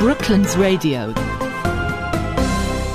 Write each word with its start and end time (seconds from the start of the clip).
Brooklands 0.00 0.56
Radio. 0.56 1.12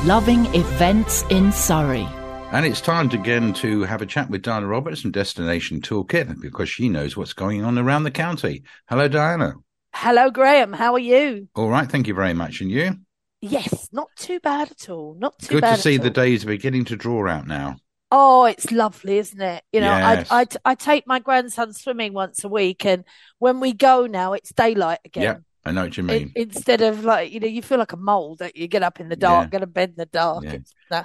Loving 0.05 0.48
events 0.55 1.21
in 1.29 1.52
Surrey. 1.52 2.08
And 2.52 2.66
it's 2.66 2.81
time 2.81 3.12
again 3.12 3.54
to 3.54 3.84
have 3.84 4.02
a 4.02 4.08
chat 4.08 4.28
with 4.28 4.42
Diana 4.42 4.66
Roberts 4.66 5.02
from 5.02 5.12
Destination 5.12 5.81
Toolkit 5.81 6.41
because 6.41 6.68
she 6.68 6.89
knows 6.89 7.15
what's 7.15 7.33
going 7.33 7.63
on 7.63 7.78
around 7.78 8.05
the 8.05 8.12
county. 8.12 8.63
Hello, 8.89 9.07
Diana. 9.07 9.54
Hello, 9.94 10.31
Graham. 10.31 10.73
How 10.73 10.94
are 10.94 11.00
you? 11.00 11.48
All 11.54 11.70
right, 11.70 11.88
thank 11.88 12.07
you 12.07 12.16
very 12.16 12.34
much. 12.34 12.62
And 12.62 12.71
you? 12.71 12.96
Yes, 13.40 13.88
not 13.92 14.10
too 14.16 14.40
bad 14.40 14.72
at 14.72 14.90
all. 14.90 15.16
Not 15.20 15.38
too 15.38 15.54
Good 15.54 15.62
bad. 15.62 15.74
Good 15.74 15.76
to 15.76 15.82
see 15.84 15.96
at 15.98 16.02
the 16.02 16.10
days 16.10 16.44
are 16.44 16.48
beginning 16.48 16.86
to 16.86 16.96
draw 16.96 17.28
out 17.30 17.46
now. 17.46 17.76
Oh, 18.10 18.46
it's 18.46 18.72
lovely, 18.72 19.20
isn't 19.20 19.42
it? 19.42 19.64
You 19.72 19.82
know, 19.82 19.96
Yes. 19.96 20.28
I, 20.32 20.42
I 20.42 20.46
I 20.72 20.74
take 20.74 21.06
my 21.06 21.20
grandson 21.20 21.72
swimming 21.72 22.14
once 22.14 22.44
a 22.44 22.50
week, 22.50 22.84
and 22.84 23.04
when 23.38 23.60
we 23.60 23.74
go 23.74 24.08
now, 24.08 24.34
it's 24.34 24.52
daylight 24.54 25.00
again. 25.06 25.24
Yeah, 25.24 25.38
I 25.66 25.71
know 25.71 25.84
what 25.84 25.97
you 25.97 26.04
mean. 26.04 26.32
instead 26.36 26.81
of 26.81 27.03
like, 27.03 27.31
you 27.31 27.40
know, 27.40 27.48
you 27.48 27.62
feel 27.62 27.77
like 27.80 27.91
a 27.94 27.98
mole 27.98 28.35
that 28.38 28.55
you 28.55 28.67
get 28.67 28.84
up 28.84 28.99
in 28.99 29.09
the 29.09 29.16
dark, 29.16 29.45
Yeah. 29.48 29.49
get 29.49 29.59
to 29.59 29.67
bed 29.67 29.90
in 29.90 29.95
the 29.98 30.05
dark. 30.05 30.44
Yeah. 30.44 30.52
It's, 30.53 30.73
nah. 30.91 31.03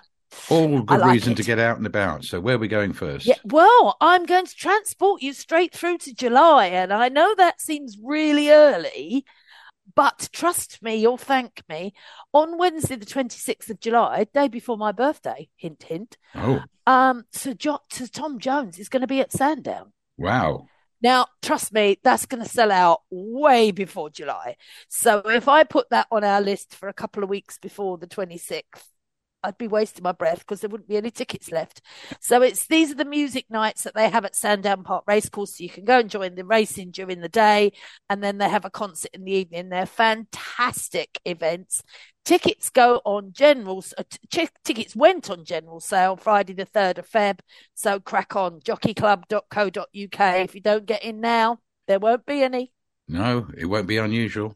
All 0.48 0.82
good 0.82 1.00
like 1.00 1.12
reason 1.12 1.32
it. 1.32 1.36
to 1.36 1.42
get 1.42 1.58
out 1.58 1.78
and 1.78 1.86
about. 1.86 2.24
So 2.24 2.40
where 2.40 2.54
are 2.54 2.58
we 2.58 2.68
going 2.68 2.92
first? 2.92 3.26
Yeah, 3.26 3.34
well, 3.44 3.96
I'm 4.00 4.26
going 4.26 4.46
to 4.46 4.54
transport 4.54 5.22
you 5.22 5.32
straight 5.32 5.74
through 5.74 5.98
to 5.98 6.14
July, 6.14 6.66
and 6.66 6.92
I 6.92 7.08
know 7.08 7.34
that 7.36 7.60
seems 7.60 7.96
really 8.00 8.48
early, 8.50 9.24
but 9.96 10.28
trust 10.32 10.80
me, 10.82 10.94
you'll 10.94 11.16
thank 11.16 11.62
me. 11.68 11.94
On 12.32 12.58
Wednesday, 12.58 12.94
the 12.94 13.06
26th 13.06 13.70
of 13.70 13.80
July, 13.80 14.24
day 14.32 14.46
before 14.46 14.76
my 14.76 14.92
birthday, 14.92 15.48
hint, 15.56 15.82
hint, 15.82 16.16
Oh, 16.36 16.62
um, 16.86 17.24
Sir, 17.32 17.54
jo- 17.54 17.80
Sir 17.90 18.06
Tom 18.06 18.38
Jones 18.38 18.78
is 18.78 18.88
going 18.88 19.00
to 19.00 19.08
be 19.08 19.20
at 19.20 19.32
Sandown. 19.32 19.92
wow. 20.16 20.66
Now, 21.02 21.26
trust 21.42 21.72
me, 21.72 21.98
that's 22.02 22.26
going 22.26 22.42
to 22.42 22.48
sell 22.48 22.70
out 22.70 23.00
way 23.10 23.70
before 23.70 24.10
July. 24.10 24.56
So 24.88 25.20
if 25.26 25.48
I 25.48 25.64
put 25.64 25.88
that 25.90 26.06
on 26.10 26.24
our 26.24 26.40
list 26.40 26.74
for 26.74 26.88
a 26.88 26.94
couple 26.94 27.22
of 27.22 27.30
weeks 27.30 27.58
before 27.58 27.98
the 27.98 28.06
26th, 28.06 28.84
I'd 29.42 29.58
be 29.58 29.68
wasting 29.68 30.02
my 30.02 30.12
breath 30.12 30.40
because 30.40 30.60
there 30.60 30.70
wouldn't 30.70 30.88
be 30.88 30.96
any 30.96 31.10
tickets 31.10 31.50
left. 31.50 31.80
So 32.20 32.42
it's 32.42 32.66
these 32.66 32.90
are 32.90 32.96
the 32.96 33.04
music 33.04 33.46
nights 33.50 33.82
that 33.82 33.94
they 33.94 34.08
have 34.08 34.24
at 34.24 34.36
Sandown 34.36 34.84
Park 34.84 35.04
Racecourse. 35.06 35.56
So 35.56 35.64
you 35.64 35.70
can 35.70 35.84
go 35.84 35.98
and 35.98 36.10
join 36.10 36.34
the 36.34 36.44
racing 36.44 36.90
during 36.90 37.20
the 37.20 37.28
day, 37.28 37.72
and 38.08 38.22
then 38.22 38.38
they 38.38 38.48
have 38.48 38.64
a 38.64 38.70
concert 38.70 39.10
in 39.14 39.24
the 39.24 39.32
evening. 39.32 39.68
They're 39.68 39.86
fantastic 39.86 41.20
events. 41.24 41.82
Tickets 42.24 42.70
go 42.70 43.00
on 43.04 43.32
general. 43.32 43.84
Uh, 43.96 44.02
t- 44.30 44.48
tickets 44.64 44.94
went 44.94 45.30
on 45.30 45.44
general 45.44 45.80
sale 45.80 46.16
Friday 46.16 46.52
the 46.52 46.66
third 46.66 46.98
of 46.98 47.08
Feb. 47.08 47.40
So 47.74 47.98
crack 47.98 48.36
on 48.36 48.60
jockeyclub.co.uk. 48.60 50.44
If 50.44 50.54
you 50.54 50.60
don't 50.60 50.86
get 50.86 51.02
in 51.02 51.20
now, 51.20 51.60
there 51.88 51.98
won't 51.98 52.26
be 52.26 52.42
any. 52.42 52.72
No, 53.08 53.48
it 53.56 53.64
won't 53.64 53.88
be 53.88 53.96
unusual. 53.96 54.54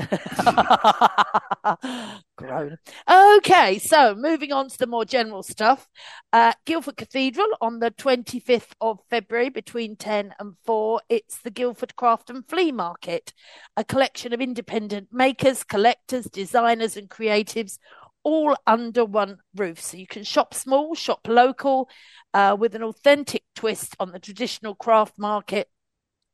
Groan. 2.36 2.76
Okay, 3.08 3.78
so 3.78 4.14
moving 4.14 4.52
on 4.52 4.68
to 4.68 4.78
the 4.78 4.86
more 4.86 5.04
general 5.04 5.42
stuff. 5.42 5.88
Uh, 6.32 6.52
Guildford 6.64 6.96
Cathedral 6.96 7.48
on 7.60 7.80
the 7.80 7.90
25th 7.90 8.72
of 8.80 9.00
February 9.10 9.50
between 9.50 9.96
10 9.96 10.34
and 10.38 10.54
4. 10.64 11.02
It's 11.08 11.38
the 11.38 11.50
Guildford 11.50 11.96
Craft 11.96 12.30
and 12.30 12.48
Flea 12.48 12.70
Market, 12.72 13.32
a 13.76 13.84
collection 13.84 14.32
of 14.32 14.40
independent 14.40 15.08
makers, 15.12 15.64
collectors, 15.64 16.26
designers, 16.26 16.96
and 16.96 17.10
creatives. 17.10 17.78
All 18.22 18.54
under 18.66 19.06
one 19.06 19.38
roof. 19.56 19.80
So 19.80 19.96
you 19.96 20.06
can 20.06 20.24
shop 20.24 20.52
small, 20.52 20.94
shop 20.94 21.26
local, 21.26 21.88
uh, 22.34 22.54
with 22.58 22.74
an 22.74 22.82
authentic 22.82 23.44
twist 23.54 23.96
on 23.98 24.12
the 24.12 24.18
traditional 24.18 24.74
craft 24.74 25.14
market 25.18 25.68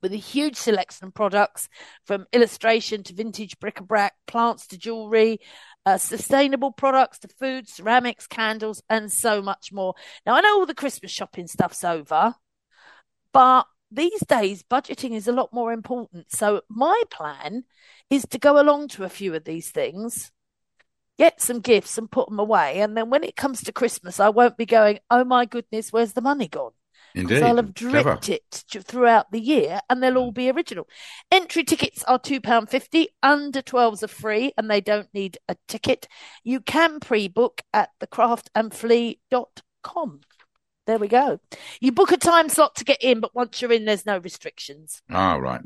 with 0.03 0.13
a 0.13 0.17
huge 0.17 0.57
selection 0.57 1.09
of 1.09 1.15
products 1.15 1.69
from 2.05 2.27
illustration 2.33 3.03
to 3.03 3.15
vintage 3.15 3.59
bric-a-brac, 3.59 4.13
plants 4.27 4.67
to 4.69 4.79
jewelry, 4.79 5.39
uh, 5.85 5.99
sustainable 5.99 6.73
products 6.73 7.19
to 7.21 7.29
food, 7.29 7.69
ceramics, 7.69 8.27
candles, 8.27 8.83
and 8.89 9.13
so 9.13 9.41
much 9.41 9.73
more. 9.73 9.95
Now, 10.25 10.35
I 10.35 10.41
know 10.41 10.59
all 10.59 10.67
the 10.67 10.75
Christmas 10.75 11.11
shopping 11.11 11.47
stuff's 11.47 11.85
over, 11.85 12.35
but 13.33 13.67
these 13.91 14.21
days 14.27 14.63
budgeting 14.63 15.13
is 15.13 15.29
a 15.29 15.33
lot 15.33 15.53
more 15.53 15.73
important. 15.73 16.31
So 16.31 16.63
my 16.69 17.03
plan 17.11 17.65
is 18.11 18.27
to 18.31 18.39
go 18.39 18.61
along 18.61 18.89
to 18.89 19.05
a 19.05 19.09
few 19.09 19.35
of 19.35 19.45
these 19.45 19.71
things, 19.71 20.33
get 21.19 21.41
some 21.41 21.61
gifts 21.61 21.97
and 21.97 22.11
put 22.11 22.29
them 22.29 22.39
away. 22.39 22.81
And 22.81 22.97
then 22.97 23.11
when 23.11 23.25
it 23.25 23.37
comes 23.37 23.63
to 23.63 23.73
Christmas, 23.73 24.21
I 24.21 24.29
won't 24.29 24.57
be 24.57 24.67
going, 24.67 24.99
oh 25.11 25.25
my 25.25 25.47
goodness, 25.47 25.93
where's 25.93 26.13
the 26.13 26.21
money 26.21 26.49
gone? 26.49 26.73
Indeed. 27.17 27.43
I'll 27.43 27.57
have 27.57 27.75
Clever. 27.75 28.19
dripped 28.21 28.29
it 28.29 28.65
throughout 28.85 29.33
the 29.33 29.41
year 29.41 29.81
and 29.89 30.03
they'll 30.03 30.19
all 30.19 30.33
be 30.33 30.51
original. 30.51 30.87
Entry 31.33 31.65
tickets 31.65 32.05
are 32.05 32.19
£2.50, 32.19 33.07
under 33.23 33.63
12s 33.63 34.03
are 34.03 34.09
free 34.09 34.53
and 34.59 34.71
they 34.71 34.83
don't 34.83 35.09
need 35.15 35.39
a 35.49 35.57
ticket. 35.67 36.07
You 36.45 36.61
can 36.61 37.01
pre 37.01 37.29
book 37.29 37.63
at 37.73 37.89
thecraftandflea.com. 38.01 40.21
There 40.87 40.99
we 40.99 41.09
go. 41.09 41.41
You 41.81 41.93
book 41.93 42.13
a 42.13 42.19
time 42.19 42.51
slot 42.51 42.75
to 42.77 42.85
get 42.85 43.03
in, 43.03 43.21
but 43.21 43.35
once 43.35 43.63
you're 43.63 43.73
in, 43.73 43.87
there's 43.87 44.07
no 44.07 44.19
restrictions. 44.19 45.03
Ah, 45.11 45.37
right. 45.37 45.63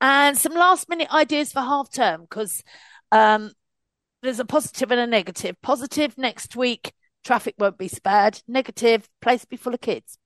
And 0.00 0.38
some 0.38 0.54
last 0.54 0.88
minute 0.88 1.12
ideas 1.12 1.52
for 1.52 1.60
half 1.60 1.90
term 1.90 2.20
because 2.22 2.62
um, 3.10 3.50
there's 4.22 4.38
a 4.38 4.44
positive 4.44 4.92
and 4.92 5.00
a 5.00 5.06
negative. 5.06 5.56
Positive 5.62 6.16
next 6.16 6.54
week, 6.54 6.92
traffic 7.28 7.54
won't 7.58 7.76
be 7.76 7.88
spared. 7.88 8.40
Negative, 8.48 9.06
place 9.20 9.44
be 9.44 9.58
full 9.58 9.74
of 9.74 9.82
kids. 9.82 10.16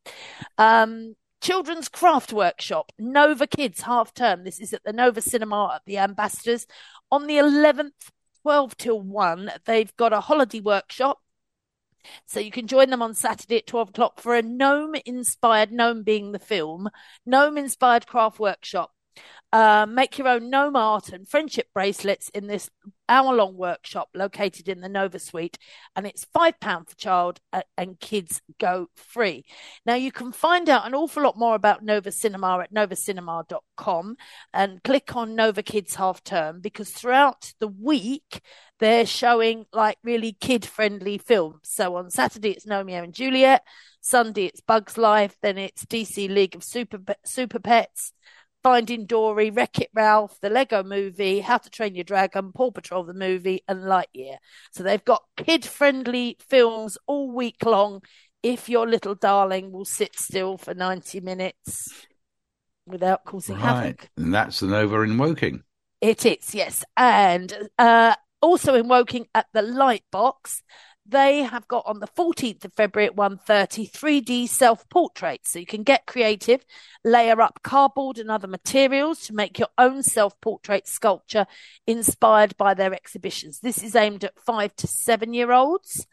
Um, 0.57 1.17
children's 1.41 1.89
craft 1.89 2.33
workshop, 2.33 2.93
Nova 2.97 3.49
Kids 3.49 3.81
half 3.83 4.15
term. 4.15 4.45
This 4.45 4.61
is 4.61 4.73
at 4.73 4.85
the 4.85 4.93
Nova 4.93 5.21
Cinema 5.21 5.73
at 5.75 5.83
the 5.85 5.99
Ambassadors 5.99 6.65
on 7.11 7.27
the 7.27 7.39
11th, 7.39 7.91
12 8.43 8.77
till 8.77 9.01
1. 9.01 9.51
They've 9.67 9.95
got 9.97 10.13
a 10.13 10.21
holiday 10.21 10.61
workshop. 10.61 11.19
So 12.27 12.39
you 12.39 12.53
can 12.53 12.69
join 12.69 12.91
them 12.91 13.03
on 13.03 13.15
Saturday 13.15 13.57
at 13.57 13.67
12 13.67 13.89
o'clock 13.89 14.21
for 14.21 14.37
a 14.37 14.43
gnome 14.43 14.95
inspired, 15.05 15.73
gnome 15.73 16.05
being 16.05 16.31
the 16.31 16.39
film, 16.39 16.89
gnome 17.27 17.59
inspired 17.59 18.07
craft 18.07 18.39
workshop. 18.39 18.93
Uh, 19.53 19.85
make 19.87 20.17
your 20.17 20.29
own 20.29 20.49
gnome 20.49 20.77
art 20.77 21.11
and 21.11 21.29
friendship 21.29 21.67
bracelets 21.75 22.31
in 22.31 22.47
this 22.47 22.71
hour 23.07 23.35
long 23.35 23.55
workshop 23.55 24.09
located 24.15 24.67
in 24.67 24.81
the 24.81 24.89
Nova 24.89 25.19
Suite. 25.19 25.59
And 25.95 26.07
it's 26.07 26.25
£5 26.35 26.89
for 26.89 26.97
child 26.97 27.39
uh, 27.53 27.61
and 27.77 28.01
kids 28.01 28.41
go 28.59 28.89
free. 28.95 29.45
Now 29.85 29.95
you 29.95 30.11
can 30.11 30.33
find 30.33 30.71
out 30.71 30.87
an 30.87 30.95
awful 30.95 31.23
lot 31.23 31.37
more 31.37 31.55
about 31.55 31.85
Nova 31.85 32.11
Cinema 32.11 32.61
at 32.61 32.73
novacinema.com 32.73 34.17
and 34.55 34.83
click 34.83 35.15
on 35.15 35.35
Nova 35.35 35.63
Kids 35.63 35.97
Half 35.97 36.25
Term 36.25 36.61
because 36.63 36.89
throughout 36.89 37.53
the 37.61 37.69
week 37.69 38.41
they're 38.79 39.05
showing 39.05 39.67
like 39.73 39.99
really 40.03 40.33
kid 40.33 40.65
friendly 40.65 41.19
films. 41.19 41.61
So 41.65 41.97
on 41.97 42.11
Saturday 42.11 42.53
it's 42.53 42.67
Romeo 42.67 43.03
and 43.03 43.13
Juliet, 43.13 43.63
Sunday 44.01 44.47
it's 44.47 44.63
Bugs 44.63 44.97
Life, 44.97 45.37
then 45.43 45.59
it's 45.59 45.85
DC 45.85 46.29
League 46.29 46.55
of 46.57 46.65
Super 46.65 46.99
Super 47.25 47.59
Pets. 47.59 48.15
Finding 48.63 49.07
Dory, 49.07 49.51
Wreck 49.51 49.81
It 49.81 49.91
Ralph, 49.93 50.39
the 50.41 50.51
Lego 50.51 50.83
movie, 50.83 51.41
How 51.41 51.59
to 51.59 51.71
Train 51.71 51.95
Your 51.95 52.05
Dragon, 52.05 52.53
Paw 52.53 52.71
Patrol 52.71 53.05
the 53.05 53.15
movie, 53.15 53.63
and 53.67 53.81
Lightyear. 53.81 54.37
So 54.73 54.83
they've 54.83 55.05
got 55.05 55.23
kid 55.37 55.65
friendly 55.65 56.37
films 56.49 56.97
all 57.07 57.31
week 57.33 57.65
long 57.65 58.03
if 58.43 58.69
your 58.69 58.87
little 58.89 59.15
darling 59.15 59.73
will 59.73 59.85
sit 59.85 60.17
still 60.19 60.59
for 60.59 60.75
90 60.75 61.21
minutes 61.21 62.07
without 62.87 63.25
causing 63.25 63.57
Right. 63.57 63.63
havoc. 63.63 64.11
And 64.17 64.35
that's 64.35 64.61
the 64.61 64.67
Nova 64.67 65.01
in 65.03 65.19
Woking. 65.19 65.63
It 66.01 66.27
is, 66.27 66.55
yes. 66.55 66.85
And 66.97 67.69
uh, 67.79 68.15
also 68.41 68.75
in 68.75 68.89
Woking 68.89 69.27
at 69.35 69.47
the 69.53 69.63
Lightbox, 69.63 70.63
they 71.05 71.43
have 71.43 71.67
got 71.67 71.85
on 71.87 71.99
the 71.99 72.07
14th 72.07 72.65
of 72.65 72.73
February 72.75 73.09
at 73.09 73.17
1.30 73.17 73.91
3D 73.91 74.49
self-portraits. 74.49 75.51
So 75.51 75.59
you 75.59 75.67
can 75.67 75.83
get 75.83 76.07
creative, 76.07 76.65
layer 77.05 77.41
up 77.41 77.61
cardboard 77.63 78.19
and 78.19 78.31
other 78.31 78.47
materials 78.47 79.21
to 79.27 79.35
make 79.35 79.59
your 79.59 79.69
own 79.79 80.03
self-portrait 80.03 80.87
sculpture 80.87 81.47
inspired 81.87 82.57
by 82.57 82.75
their 82.75 82.95
exhibitions. 82.95 83.61
This 83.61 83.83
is 83.83 83.97
aimed 83.97 84.25
at 84.25 84.39
five 84.39 84.75
to 84.77 84.87
seven-year-olds 84.87 86.07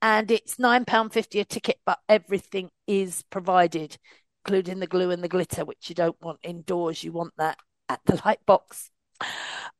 and 0.00 0.30
it's 0.30 0.56
£9.50 0.56 1.40
a 1.40 1.44
ticket, 1.44 1.78
but 1.84 1.98
everything 2.08 2.70
is 2.86 3.24
provided, 3.30 3.98
including 4.44 4.78
the 4.78 4.86
glue 4.86 5.10
and 5.10 5.24
the 5.24 5.28
glitter, 5.28 5.64
which 5.64 5.88
you 5.88 5.94
don't 5.94 6.20
want 6.22 6.38
indoors. 6.42 7.02
You 7.02 7.12
want 7.12 7.34
that 7.38 7.58
at 7.88 8.00
the 8.04 8.14
Lightbox. 8.14 8.90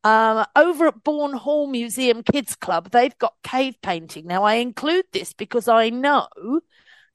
Um, 0.04 0.44
over 0.54 0.87
at 0.87 1.02
Bourne 1.02 1.32
Hall 1.32 1.66
Museum 1.66 2.22
Kids 2.22 2.54
Club, 2.54 2.90
they've 2.90 3.16
got 3.19 3.34
cave 3.43 3.76
painting. 3.82 4.26
Now, 4.26 4.44
I 4.44 4.54
include 4.54 5.06
this 5.12 5.32
because 5.32 5.66
I 5.66 5.90
know 5.90 6.28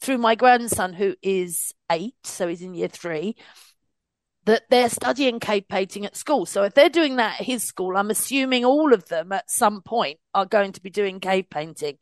through 0.02 0.18
my 0.18 0.36
grandson, 0.36 0.94
who 0.94 1.16
is 1.22 1.74
eight, 1.92 2.16
so 2.24 2.48
he's 2.48 2.62
in 2.62 2.74
year 2.74 2.88
three, 2.88 3.36
that 4.46 4.64
they're 4.70 4.90
studying 4.90 5.40
cave 5.40 5.68
painting 5.70 6.06
at 6.06 6.16
school. 6.16 6.46
So 6.46 6.64
if 6.64 6.74
they're 6.74 6.90
doing 6.90 7.18
that 7.18 7.40
at 7.40 7.46
his 7.46 7.64
school, 7.64 7.96
I'm 7.96 8.10
assuming 8.10 8.66
all 8.66 8.94
of 8.94 9.08
them 9.08 9.32
at 9.32 9.50
some 9.50 9.82
point 9.82 10.20
are 10.34 10.46
going 10.46 10.72
to 10.74 10.82
be 10.82 10.90
doing 10.90 11.20
cave 11.20 11.50
painting. 11.50 11.98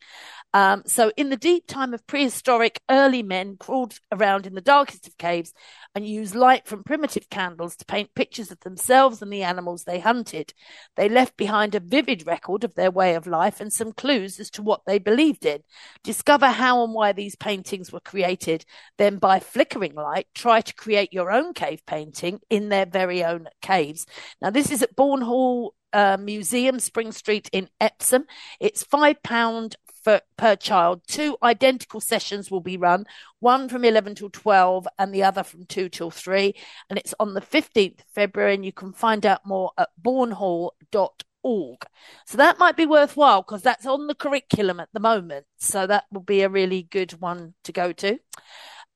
Um, 0.54 0.84
so, 0.88 1.12
in 1.16 1.30
the 1.30 1.38
deep 1.38 1.68
time 1.68 1.94
of 1.94 2.08
prehistoric, 2.08 2.82
early 2.90 3.22
men 3.22 3.58
crawled 3.58 4.00
around 4.12 4.48
in 4.48 4.56
the 4.56 4.62
darkest 4.62 5.08
of 5.08 5.18
caves 5.18 5.54
and 5.94 6.08
used 6.08 6.34
light 6.34 6.66
from 6.68 6.84
primitive 6.84 7.30
candles 7.30 7.76
to 7.76 7.86
paint 7.86 8.16
pictures 8.16 8.50
of 8.50 8.60
themselves 8.62 9.22
and 9.22 9.32
the 9.32 9.44
animals 9.44 9.84
they 9.84 10.00
hunted. 10.00 10.54
They 10.96 11.08
left 11.08 11.38
behind 11.38 11.76
a 11.76 11.80
vivid 11.80 12.26
record 12.26 12.64
of 12.64 12.74
their 12.74 12.90
way 12.90 13.14
of 13.14 13.28
life 13.28 13.62
and 13.62 13.72
some 13.72 13.92
clues 13.92 14.40
as 14.40 14.50
to 14.52 14.64
what 14.64 14.82
they 14.88 14.98
believed 14.98 15.46
in. 15.46 15.60
Discover 16.04 16.48
how 16.48 16.84
and 16.84 16.94
why 16.96 17.12
these 17.12 17.36
paintings 17.36 17.92
were 17.92 18.00
created. 18.00 18.66
Then, 18.98 19.18
by 19.18 19.40
flickering 19.40 19.94
light, 19.94 20.28
try 20.34 20.62
to 20.62 20.74
create 20.74 21.14
your 21.14 21.32
own 21.32 21.54
cave 21.54 21.86
painting 21.86 22.40
in 22.50 22.70
their 22.70 22.88
very 22.88 23.24
own 23.24 23.48
caves. 23.62 24.08
Now, 24.42 24.50
this 24.50 24.72
is 24.72 24.82
at 24.82 24.96
Bourne 24.96 25.22
Hall 25.22 25.76
uh, 25.94 26.18
Museum, 26.20 26.80
Spring 26.80 27.12
Street 27.12 27.50
in 27.52 27.70
Epsom. 27.80 28.26
It's 28.60 28.84
£5 28.84 29.76
for, 30.04 30.22
per 30.38 30.56
child. 30.56 31.02
Two 31.08 31.38
identical 31.44 32.00
sessions 32.00 32.50
will 32.50 32.62
be 32.62 32.78
run, 32.78 33.06
one 33.40 33.70
from 33.70 33.84
11 33.84 34.16
till 34.16 34.30
12 34.30 34.88
and 34.98 35.14
the 35.14 35.24
other 35.24 35.44
from 35.44 35.66
2 35.66 35.90
till 35.90 36.12
3. 36.12 36.54
And 36.90 36.98
it's 36.98 37.14
on 37.20 37.34
the 37.34 37.42
15th 37.42 38.00
February, 38.14 38.56
and 38.56 38.66
you 38.66 38.74
can 38.74 38.94
find 38.94 39.26
out 39.26 39.46
more 39.46 39.72
at 39.78 39.90
bournehall.org. 40.02 41.86
So 42.26 42.38
that 42.38 42.60
might 42.60 42.78
be 42.78 42.86
worthwhile 42.86 43.42
because 43.42 43.62
that's 43.62 43.86
on 43.86 44.08
the 44.08 44.16
curriculum 44.16 44.80
at 44.80 44.90
the 44.94 45.00
moment. 45.00 45.46
So 45.58 45.88
that 45.88 46.06
will 46.12 46.22
be 46.22 46.42
a 46.42 46.50
really 46.50 46.84
good 46.84 47.14
one 47.20 47.54
to 47.64 47.72
go 47.72 47.92
to. 47.94 48.20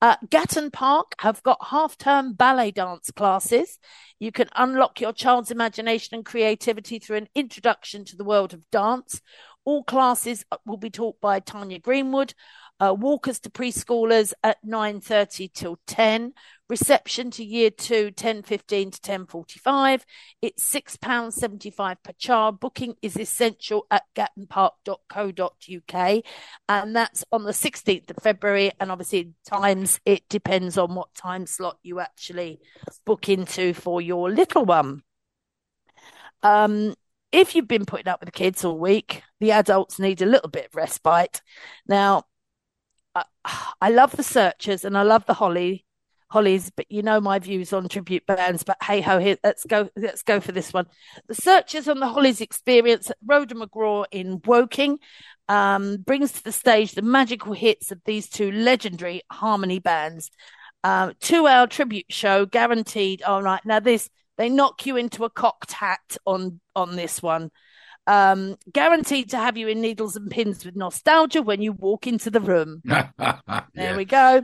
Uh, 0.04 0.18
Gatton 0.30 0.70
Park 0.70 1.16
have 1.20 1.42
got 1.44 1.68
half 1.70 1.98
term 1.98 2.34
ballet 2.34 2.72
dance 2.72 3.10
classes. 3.10 3.80
You 4.20 4.34
can 4.34 4.50
unlock 4.54 5.00
your 5.00 5.14
child's 5.14 5.50
imagination 5.50 6.16
and 6.16 6.26
creativity 6.26 7.00
through 7.00 7.16
an 7.16 7.30
introduction 7.36 8.04
to 8.04 8.18
the 8.18 8.26
world 8.26 8.54
of 8.54 8.70
dance. 8.70 9.22
All 9.64 9.82
classes 9.82 10.44
will 10.66 10.76
be 10.76 10.90
taught 10.90 11.22
by 11.22 11.40
Tanya 11.40 11.80
Greenwood. 11.80 12.34
Uh, 12.80 12.94
walkers 12.94 13.40
to 13.40 13.50
preschoolers 13.50 14.34
at 14.44 14.58
9.30 14.66 15.54
till 15.54 15.80
10 15.88 16.34
reception 16.74 17.30
to 17.30 17.44
year 17.44 17.70
two 17.70 18.10
10.15 18.12 18.94
to 18.94 19.02
10.45 19.02 20.02
it's 20.42 20.74
£6.75 20.74 21.98
per 22.04 22.12
child. 22.18 22.60
Booking 22.60 22.96
is 23.02 23.16
essential 23.16 23.86
at 23.92 24.04
gattonpark.co.uk 24.16 26.24
and 26.68 26.96
that's 26.96 27.24
on 27.32 27.44
the 27.44 27.52
16th 27.52 28.10
of 28.10 28.18
february. 28.24 28.72
And 28.80 28.92
obviously 28.92 29.34
times 29.46 30.00
it 30.06 30.28
depends 30.30 30.78
on 30.78 30.96
what 30.96 31.14
time 31.14 31.46
slot 31.46 31.78
you 31.84 32.00
actually 32.00 32.60
book 33.06 33.30
into 33.30 33.76
for 33.76 34.02
your 34.02 34.32
little 34.32 34.66
one. 34.66 35.04
Um, 36.42 36.96
if 37.32 37.56
you've 37.56 37.68
been 37.68 37.86
putting 37.86 38.08
up 38.08 38.20
with 38.20 38.28
the 38.28 38.32
kids 38.32 38.66
all 38.66 38.80
week 38.80 39.22
the 39.40 39.52
adults 39.52 40.00
need 40.00 40.22
a 40.22 40.26
little 40.26 40.50
bit 40.50 40.68
of 40.68 40.76
respite. 40.76 41.42
Now 41.88 42.24
I 43.84 43.90
love 43.90 44.16
the 44.16 44.24
searchers 44.24 44.86
and 44.86 44.98
I 44.98 45.02
love 45.02 45.26
the 45.26 45.34
Holly 45.34 45.86
Hollies, 46.30 46.72
but 46.74 46.90
you 46.90 47.02
know 47.02 47.20
my 47.20 47.38
views 47.38 47.74
on 47.74 47.90
tribute 47.90 48.26
bands. 48.26 48.64
But 48.64 48.78
hey 48.82 49.02
ho, 49.02 49.20
here 49.20 49.36
let's 49.44 49.66
go. 49.66 49.90
Let's 49.98 50.24
go 50.24 50.40
for 50.40 50.54
this 50.54 50.72
one. 50.72 50.86
The 51.28 51.36
searchers 51.36 51.90
on 51.90 52.00
the 52.00 52.08
Hollies 52.08 52.40
experience 52.40 53.10
at 53.10 53.18
Rhoda 53.26 53.56
McGaw 53.56 54.06
in 54.10 54.42
Woking 54.46 55.00
um, 55.50 55.98
brings 55.98 56.32
to 56.32 56.44
the 56.46 56.54
stage 56.54 56.94
the 56.94 57.02
magical 57.02 57.52
hits 57.52 57.92
of 57.92 58.00
these 58.06 58.30
two 58.30 58.54
legendary 58.54 59.22
harmony 59.30 59.80
bands. 59.80 60.32
Um, 60.86 61.12
two-hour 61.20 61.68
tribute 61.68 62.06
show 62.08 62.46
guaranteed. 62.46 63.22
All 63.24 63.44
right, 63.44 63.66
now 63.66 63.82
this 63.82 64.10
they 64.38 64.48
knock 64.48 64.86
you 64.86 64.96
into 64.96 65.26
a 65.26 65.30
cocked 65.30 65.74
hat 65.74 66.16
on 66.26 66.62
on 66.74 66.96
this 66.96 67.22
one. 67.22 67.52
Um, 68.06 68.58
guaranteed 68.72 69.30
to 69.30 69.38
have 69.38 69.56
you 69.56 69.68
in 69.68 69.82
needles 69.82 70.16
and 70.16 70.30
pins 70.30 70.66
with 70.66 70.76
nostalgia 70.76 71.42
when 71.42 71.62
you 71.62 71.72
walk 71.72 72.06
into 72.06 72.30
the 72.30 72.42
room. 72.42 72.82
yeah. 72.86 73.10
There 73.74 73.96
we 73.96 74.06
go. 74.06 74.44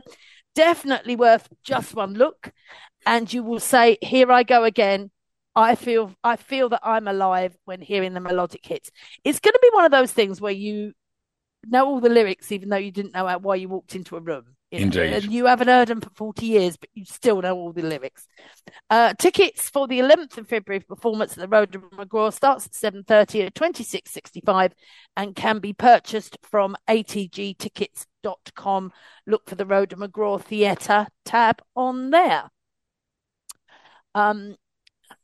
Definitely 0.54 1.16
worth 1.16 1.48
just 1.62 1.94
one 1.94 2.14
look. 2.14 2.52
And 3.06 3.32
you 3.32 3.42
will 3.42 3.60
say 3.60 3.98
here 4.02 4.30
i 4.32 4.42
go 4.42 4.64
again. 4.64 5.10
I 5.54 5.74
feel 5.74 6.14
i 6.22 6.36
feel 6.36 6.68
that 6.68 6.80
i'm 6.82 7.08
alive 7.08 7.56
when 7.64 7.80
hearing 7.80 8.14
the 8.14 8.20
melodic 8.20 8.64
hits. 8.64 8.90
It's 9.24 9.40
going 9.40 9.52
to 9.52 9.60
be 9.62 9.70
one 9.72 9.84
of 9.84 9.90
those 9.90 10.12
things 10.12 10.40
where 10.40 10.52
you 10.52 10.92
know 11.66 11.86
all 11.86 12.00
the 12.00 12.08
lyrics 12.08 12.52
even 12.52 12.68
though 12.68 12.76
you 12.76 12.90
didn't 12.90 13.14
know 13.14 13.38
why 13.38 13.56
you 13.56 13.68
walked 13.68 13.94
into 13.94 14.16
a 14.16 14.20
room 14.20 14.56
you 14.70 14.78
Indeed. 14.78 15.10
Know, 15.10 15.16
and 15.16 15.32
you 15.32 15.46
haven't 15.46 15.68
heard 15.68 15.88
them 15.88 16.00
for 16.00 16.10
40 16.10 16.46
years 16.46 16.76
but 16.76 16.88
you 16.94 17.04
still 17.04 17.42
know 17.42 17.56
all 17.56 17.72
the 17.72 17.82
lyrics 17.82 18.26
uh, 18.88 19.14
tickets 19.14 19.68
for 19.68 19.88
the 19.88 19.98
11th 19.98 20.38
of 20.38 20.48
february 20.48 20.80
performance 20.80 21.32
at 21.32 21.38
the 21.38 21.48
Rhoda 21.48 21.78
McGaw 21.78 22.32
starts 22.32 22.66
at 22.66 22.72
7.30 22.94 23.46
at 23.46 23.54
26.65 23.54 24.72
and 25.16 25.34
can 25.34 25.58
be 25.58 25.72
purchased 25.72 26.38
from 26.42 26.76
atg 26.88 27.58
tickets 27.58 28.06
com. 28.54 28.92
Look 29.26 29.48
for 29.48 29.54
the 29.54 29.66
Rhoda 29.66 29.96
McGaw 29.96 30.40
Theatre 30.40 31.06
tab 31.24 31.62
on 31.74 32.10
there. 32.10 32.50
Um, 34.14 34.56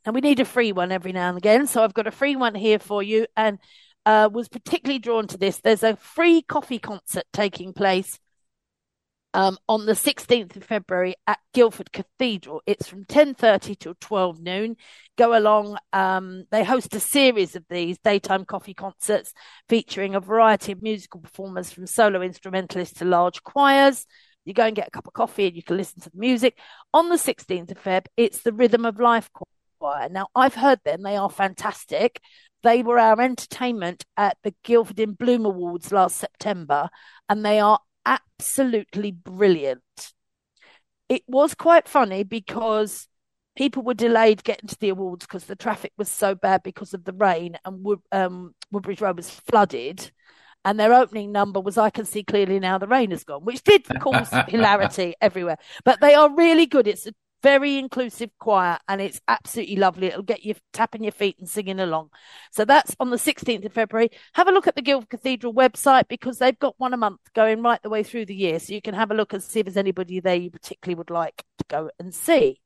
and 0.04 0.14
we 0.14 0.20
need 0.20 0.40
a 0.40 0.44
free 0.44 0.72
one 0.72 0.92
every 0.92 1.12
now 1.12 1.28
and 1.28 1.38
again. 1.38 1.66
So 1.66 1.82
I've 1.82 1.94
got 1.94 2.06
a 2.06 2.12
free 2.12 2.36
one 2.36 2.54
here 2.54 2.78
for 2.78 3.02
you 3.02 3.26
and 3.36 3.58
uh, 4.04 4.28
was 4.32 4.48
particularly 4.48 4.98
drawn 4.98 5.26
to 5.28 5.38
this. 5.38 5.60
There's 5.60 5.82
a 5.82 5.96
free 5.96 6.42
coffee 6.42 6.78
concert 6.78 7.24
taking 7.32 7.72
place 7.72 8.18
um, 9.36 9.58
on 9.68 9.84
the 9.84 9.92
16th 9.92 10.56
of 10.56 10.64
February 10.64 11.14
at 11.26 11.38
Guildford 11.52 11.92
Cathedral. 11.92 12.62
It's 12.64 12.88
from 12.88 13.04
10.30 13.04 13.78
till 13.78 13.94
12 14.00 14.40
noon. 14.40 14.76
Go 15.18 15.36
along. 15.36 15.76
Um, 15.92 16.44
they 16.50 16.64
host 16.64 16.94
a 16.94 17.00
series 17.00 17.54
of 17.54 17.62
these 17.68 17.98
daytime 17.98 18.46
coffee 18.46 18.72
concerts 18.72 19.34
featuring 19.68 20.14
a 20.14 20.20
variety 20.20 20.72
of 20.72 20.82
musical 20.82 21.20
performers 21.20 21.70
from 21.70 21.86
solo 21.86 22.22
instrumentalists 22.22 22.98
to 23.00 23.04
large 23.04 23.42
choirs. 23.42 24.06
You 24.46 24.54
go 24.54 24.64
and 24.64 24.74
get 24.74 24.88
a 24.88 24.90
cup 24.90 25.06
of 25.06 25.12
coffee 25.12 25.48
and 25.48 25.54
you 25.54 25.62
can 25.62 25.76
listen 25.76 26.00
to 26.00 26.10
the 26.10 26.18
music. 26.18 26.58
On 26.94 27.10
the 27.10 27.16
16th 27.16 27.70
of 27.70 27.82
Feb, 27.82 28.06
it's 28.16 28.40
the 28.40 28.54
Rhythm 28.54 28.86
of 28.86 28.98
Life 28.98 29.28
Choir. 29.78 30.08
Now, 30.08 30.28
I've 30.34 30.54
heard 30.54 30.80
them. 30.86 31.02
They 31.02 31.16
are 31.16 31.28
fantastic. 31.28 32.22
They 32.62 32.82
were 32.82 32.98
our 32.98 33.20
entertainment 33.20 34.06
at 34.16 34.38
the 34.44 34.54
Guildford 34.64 34.98
in 34.98 35.12
Bloom 35.12 35.44
Awards 35.44 35.92
last 35.92 36.16
September, 36.16 36.88
and 37.28 37.44
they 37.44 37.60
are 37.60 37.80
absolutely 38.06 39.10
brilliant. 39.12 39.82
It 41.08 41.22
was 41.26 41.54
quite 41.54 41.88
funny 41.88 42.24
because 42.24 43.08
people 43.56 43.82
were 43.82 43.94
delayed 43.94 44.44
getting 44.44 44.68
to 44.68 44.78
the 44.78 44.90
awards 44.90 45.26
because 45.26 45.44
the 45.44 45.56
traffic 45.56 45.92
was 45.96 46.10
so 46.10 46.34
bad 46.34 46.62
because 46.62 46.94
of 46.94 47.04
the 47.04 47.12
rain 47.12 47.58
and 47.64 47.84
Wood, 47.84 48.00
um, 48.12 48.54
Woodbridge 48.70 49.00
Road 49.00 49.16
was 49.16 49.30
flooded. 49.30 50.10
And 50.64 50.80
their 50.80 50.94
opening 50.94 51.30
number 51.30 51.60
was 51.60 51.78
I 51.78 51.90
Can 51.90 52.04
See 52.04 52.24
Clearly 52.24 52.58
Now 52.58 52.76
the 52.76 52.88
Rain 52.88 53.12
Has 53.12 53.22
Gone, 53.22 53.44
which 53.44 53.62
did 53.62 53.86
cause 54.00 54.28
hilarity 54.48 55.14
everywhere. 55.20 55.58
But 55.84 56.00
they 56.00 56.14
are 56.14 56.34
really 56.34 56.66
good. 56.66 56.88
It's 56.88 57.06
a 57.06 57.12
very 57.42 57.78
inclusive 57.78 58.30
choir 58.38 58.78
and 58.88 59.00
it's 59.00 59.20
absolutely 59.28 59.76
lovely. 59.76 60.08
It'll 60.08 60.22
get 60.22 60.44
you 60.44 60.54
tapping 60.72 61.04
your 61.04 61.12
feet 61.12 61.38
and 61.38 61.48
singing 61.48 61.80
along. 61.80 62.10
So 62.50 62.64
that's 62.64 62.96
on 62.98 63.10
the 63.10 63.16
16th 63.16 63.64
of 63.64 63.72
February. 63.72 64.10
Have 64.34 64.48
a 64.48 64.52
look 64.52 64.66
at 64.66 64.76
the 64.76 64.82
Guild 64.82 65.08
Cathedral 65.08 65.54
website 65.54 66.08
because 66.08 66.38
they've 66.38 66.58
got 66.58 66.74
one 66.78 66.94
a 66.94 66.96
month 66.96 67.20
going 67.34 67.62
right 67.62 67.82
the 67.82 67.90
way 67.90 68.02
through 68.02 68.26
the 68.26 68.34
year. 68.34 68.58
So 68.58 68.74
you 68.74 68.82
can 68.82 68.94
have 68.94 69.10
a 69.10 69.14
look 69.14 69.32
and 69.32 69.42
see 69.42 69.60
if 69.60 69.66
there's 69.66 69.76
anybody 69.76 70.20
there 70.20 70.34
you 70.34 70.50
particularly 70.50 70.96
would 70.96 71.10
like 71.10 71.44
to 71.58 71.64
go 71.68 71.90
and 71.98 72.14
see. 72.14 72.60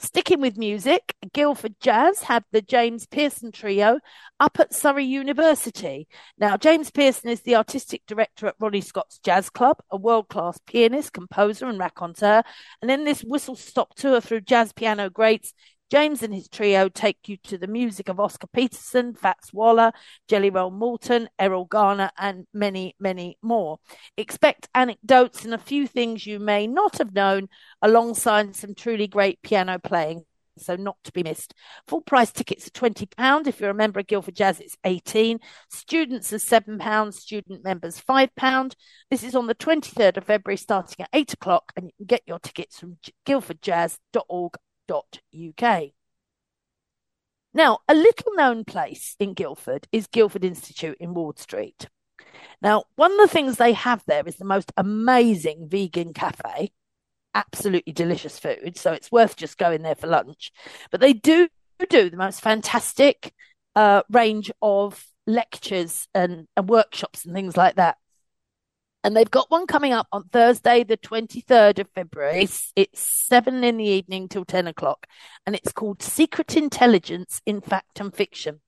Sticking 0.00 0.40
with 0.40 0.56
music, 0.56 1.16
Guildford 1.32 1.74
Jazz 1.80 2.22
had 2.22 2.44
the 2.52 2.62
James 2.62 3.04
Pearson 3.06 3.50
Trio 3.50 3.98
up 4.38 4.60
at 4.60 4.72
Surrey 4.72 5.04
University. 5.04 6.06
Now, 6.38 6.56
James 6.56 6.92
Pearson 6.92 7.30
is 7.30 7.40
the 7.40 7.56
artistic 7.56 8.02
director 8.06 8.46
at 8.46 8.54
Ronnie 8.60 8.80
Scott's 8.80 9.18
Jazz 9.18 9.50
Club, 9.50 9.78
a 9.90 9.96
world 9.96 10.28
class 10.28 10.56
pianist, 10.66 11.12
composer, 11.12 11.66
and 11.66 11.80
raconteur. 11.80 12.44
And 12.80 12.92
in 12.92 13.02
this 13.02 13.24
whistle 13.24 13.56
stop 13.56 13.96
tour 13.96 14.20
through 14.20 14.42
jazz 14.42 14.72
piano 14.72 15.10
greats, 15.10 15.52
James 15.90 16.22
and 16.22 16.34
his 16.34 16.48
trio 16.48 16.88
take 16.88 17.28
you 17.28 17.36
to 17.44 17.56
the 17.56 17.66
music 17.66 18.08
of 18.08 18.20
Oscar 18.20 18.46
Peterson, 18.46 19.14
Fats 19.14 19.52
Waller, 19.52 19.92
Jelly 20.28 20.50
Roll 20.50 20.70
Morton, 20.70 21.28
Erroll 21.38 21.68
Garner, 21.68 22.10
and 22.18 22.46
many, 22.52 22.94
many 23.00 23.38
more. 23.42 23.78
Expect 24.16 24.68
anecdotes 24.74 25.44
and 25.44 25.54
a 25.54 25.58
few 25.58 25.86
things 25.86 26.26
you 26.26 26.38
may 26.38 26.66
not 26.66 26.98
have 26.98 27.14
known, 27.14 27.48
alongside 27.80 28.54
some 28.54 28.74
truly 28.74 29.06
great 29.06 29.40
piano 29.42 29.78
playing. 29.78 30.24
So 30.58 30.74
not 30.74 30.96
to 31.04 31.12
be 31.12 31.22
missed. 31.22 31.54
Full 31.86 32.00
price 32.00 32.32
tickets 32.32 32.66
are 32.66 32.70
twenty 32.70 33.06
pound. 33.06 33.46
If 33.46 33.60
you're 33.60 33.70
a 33.70 33.74
member 33.74 34.00
of 34.00 34.08
Guildford 34.08 34.34
Jazz, 34.34 34.58
it's 34.58 34.76
eighteen. 34.84 35.38
Students 35.70 36.32
are 36.32 36.38
seven 36.40 36.78
pounds. 36.78 37.20
Student 37.20 37.62
members 37.62 38.00
five 38.00 38.34
pound. 38.34 38.74
This 39.08 39.22
is 39.22 39.36
on 39.36 39.46
the 39.46 39.54
twenty 39.54 39.90
third 39.92 40.16
of 40.16 40.24
February, 40.24 40.56
starting 40.56 40.96
at 41.04 41.10
eight 41.12 41.32
o'clock, 41.32 41.72
and 41.76 41.86
you 41.86 41.92
can 41.96 42.06
get 42.06 42.22
your 42.26 42.40
tickets 42.40 42.80
from 42.80 42.98
guildfordjazz.org 43.24 44.54
uk. 44.90 45.90
Now, 47.54 47.78
a 47.88 47.94
little 47.94 48.34
known 48.34 48.64
place 48.64 49.16
in 49.18 49.34
Guildford 49.34 49.88
is 49.90 50.06
Guildford 50.06 50.44
Institute 50.44 50.96
in 51.00 51.14
Ward 51.14 51.38
Street. 51.38 51.88
Now, 52.60 52.84
one 52.96 53.12
of 53.12 53.18
the 53.18 53.28
things 53.28 53.56
they 53.56 53.72
have 53.72 54.02
there 54.06 54.26
is 54.26 54.36
the 54.36 54.44
most 54.44 54.72
amazing 54.76 55.68
vegan 55.68 56.12
cafe, 56.12 56.72
absolutely 57.34 57.92
delicious 57.92 58.38
food. 58.38 58.76
So 58.76 58.92
it's 58.92 59.12
worth 59.12 59.36
just 59.36 59.58
going 59.58 59.82
there 59.82 59.94
for 59.94 60.06
lunch. 60.06 60.52
But 60.90 61.00
they 61.00 61.12
do 61.12 61.48
do 61.88 62.10
the 62.10 62.16
most 62.16 62.40
fantastic 62.40 63.32
uh, 63.76 64.02
range 64.10 64.50
of 64.60 65.04
lectures 65.26 66.08
and, 66.14 66.48
and 66.56 66.68
workshops 66.68 67.24
and 67.24 67.34
things 67.34 67.56
like 67.56 67.76
that. 67.76 67.96
And 69.04 69.16
they've 69.16 69.30
got 69.30 69.50
one 69.50 69.66
coming 69.66 69.92
up 69.92 70.08
on 70.12 70.24
Thursday, 70.24 70.82
the 70.82 70.96
23rd 70.96 71.78
of 71.78 71.88
February. 71.94 72.42
It's, 72.42 72.72
it's 72.74 73.00
seven 73.00 73.62
in 73.62 73.76
the 73.76 73.84
evening 73.84 74.28
till 74.28 74.44
10 74.44 74.66
o'clock. 74.66 75.06
And 75.46 75.54
it's 75.54 75.72
called 75.72 76.02
Secret 76.02 76.56
Intelligence 76.56 77.40
in 77.46 77.60
Fact 77.60 78.00
and 78.00 78.14
Fiction 78.14 78.60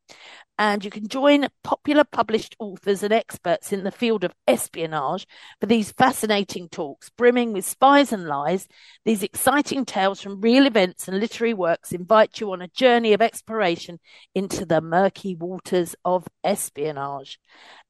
and 0.61 0.85
you 0.85 0.91
can 0.91 1.09
join 1.09 1.49
popular 1.65 2.05
published 2.05 2.55
authors 2.59 3.03
and 3.03 3.15
experts 3.15 3.73
in 3.73 3.83
the 3.83 3.91
field 3.91 4.25
of 4.25 4.35
espionage 4.47 5.27
for 5.59 5.65
these 5.65 5.91
fascinating 5.93 6.69
talks, 6.69 7.09
brimming 7.09 7.55
with 7.55 7.65
spies 7.65 8.13
and 8.13 8.27
lies. 8.27 8.69
These 9.07 9.23
exciting 9.23 9.87
tales 9.87 10.21
from 10.21 10.43
real 10.43 10.67
events 10.67 11.09
and 11.09 11.19
literary 11.19 11.55
works 11.55 11.93
invite 11.93 12.41
you 12.41 12.53
on 12.53 12.61
a 12.61 12.69
journey 12.69 13.15
of 13.15 13.23
exploration 13.23 14.01
into 14.35 14.67
the 14.67 14.83
murky 14.83 15.35
waters 15.35 15.97
of 16.05 16.29
espionage. 16.45 17.39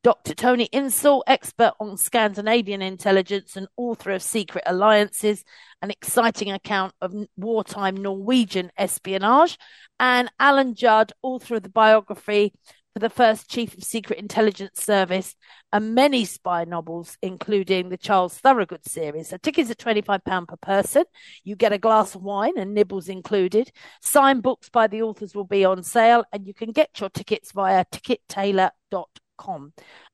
Dr. 0.05 0.33
Tony 0.33 0.69
Insall, 0.73 1.25
expert 1.27 1.73
on 1.81 1.97
Scandinavian 1.97 2.83
intelligence 2.83 3.57
and 3.57 3.67
author 3.77 4.12
of 4.12 4.23
Secret 4.23 4.62
Alliances, 4.67 5.45
an 5.83 5.91
exciting 5.91 6.53
account 6.53 6.95
of 7.03 7.12
wartime 7.37 7.97
Norwegian 7.97 8.71
espionage, 8.79 9.59
and 10.00 10.33
Alan 10.40 10.75
Judd, 10.75 11.12
author 11.23 11.57
of 11.57 11.62
the 11.62 11.69
biography 11.69 12.54
for 12.95 12.99
the 13.00 13.11
first 13.11 13.49
Chief 13.50 13.76
of 13.76 13.85
Secret 13.85 14.19
Intelligence 14.19 14.83
Service, 14.83 15.37
and 15.73 15.95
many 15.95 16.25
spy 16.25 16.64
novels, 16.64 17.19
including 17.23 17.90
the 17.90 17.99
Charles 17.99 18.37
Thorogood 18.38 18.85
series. 18.88 19.28
So 19.28 19.37
tickets 19.37 19.71
are 19.71 19.75
£25 19.75 20.49
per 20.49 20.57
person. 20.57 21.04
You 21.45 21.54
get 21.54 21.75
a 21.75 21.78
glass 21.78 22.14
of 22.14 22.23
wine 22.23 22.54
and 22.57 22.75
nibbles 22.75 23.09
included. 23.09 23.71
Signed 24.00 24.42
books 24.42 24.71
by 24.71 24.87
the 24.87 25.02
authors 25.02 25.35
will 25.35 25.45
be 25.45 25.66
on 25.66 25.83
sale, 25.83 26.25
and 26.33 26.47
you 26.47 26.54
can 26.54 26.73
get 26.73 26.99
your 26.99 27.11
tickets 27.11 27.52
via 27.52 27.85
tickettailor.com. 27.85 29.73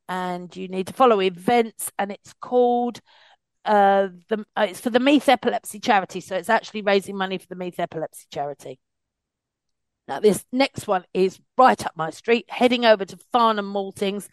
And 0.09 0.55
you 0.55 0.69
need 0.69 0.89
to 0.89 0.93
follow 0.93 1.23
events, 1.23 1.93
and 1.97 2.11
it's 2.11 2.35
called 2.41 3.01
uh, 3.65 4.09
the 4.29 4.45
uh, 4.57 4.67
it's 4.71 4.81
for 4.81 4.91
the 4.91 5.01
Meath 5.01 5.29
Epilepsy 5.29 5.81
Charity, 5.81 6.21
so 6.21 6.37
it's 6.37 6.51
actually 6.51 6.83
raising 6.83 7.17
money 7.17 7.39
for 7.39 7.47
the 7.49 7.57
Meath 7.57 7.81
Epilepsy 7.81 8.27
Charity. 8.33 8.79
Now, 10.09 10.21
this 10.21 10.45
next 10.53 10.87
one 10.87 11.05
is 11.13 11.41
right 11.59 11.85
up 11.85 11.93
my 11.97 12.11
street, 12.11 12.47
heading 12.49 12.85
over 12.85 13.05
to 13.05 13.19
Farnham 13.33 13.73
Maltings, 13.73 14.29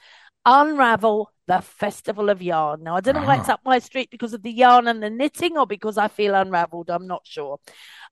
Unravel 0.45 1.33
the 1.47 1.61
Festival 1.61 2.29
of 2.29 2.41
Yarn. 2.41 2.83
Now, 2.83 2.95
I 2.95 3.01
don't 3.01 3.15
know 3.15 3.23
why 3.23 3.37
it's 3.37 3.49
ah. 3.49 3.53
up 3.53 3.61
my 3.65 3.79
street 3.79 4.09
because 4.09 4.33
of 4.33 4.43
the 4.43 4.51
yarn 4.51 4.87
and 4.87 5.03
the 5.03 5.09
knitting 5.09 5.57
or 5.57 5.67
because 5.67 5.97
I 5.97 6.07
feel 6.07 6.35
unraveled. 6.35 6.89
I'm 6.89 7.07
not 7.07 7.21
sure. 7.25 7.57